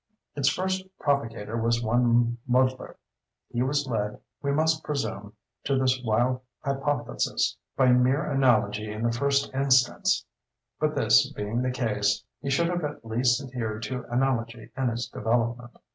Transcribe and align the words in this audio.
Its 0.35 0.49
first 0.49 0.83
propagator 0.97 1.55
was 1.55 1.83
one 1.83 2.39
Mudler. 2.49 2.95
He 3.53 3.61
was 3.61 3.85
led, 3.85 4.19
we 4.41 4.51
must 4.51 4.83
presume, 4.83 5.33
to 5.65 5.77
this 5.77 6.01
wild 6.03 6.41
hypothesis 6.61 7.55
by 7.77 7.91
mere 7.91 8.23
analogy 8.23 8.91
in 8.91 9.03
the 9.03 9.11
first 9.11 9.53
instance; 9.53 10.25
but, 10.79 10.95
this 10.95 11.31
being 11.33 11.61
the 11.61 11.69
case, 11.69 12.23
he 12.41 12.49
should 12.49 12.69
have 12.69 12.83
at 12.83 13.05
least 13.05 13.43
adhered 13.43 13.83
to 13.83 14.03
analogy 14.11 14.71
in 14.75 14.89
its 14.89 15.07
development. 15.07 15.77